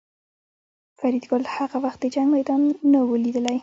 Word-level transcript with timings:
فریدګل 0.99 1.43
هغه 1.55 1.77
وخت 1.83 1.99
د 2.01 2.05
جنګ 2.15 2.27
میدان 2.35 2.61
نه 2.91 2.99
و 3.07 3.11
لیدلی 3.23 3.57